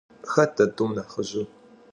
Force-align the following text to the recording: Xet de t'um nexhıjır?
Xet 0.31 0.51
de 0.57 0.65
t'um 0.75 0.91
nexhıjır? 0.95 1.47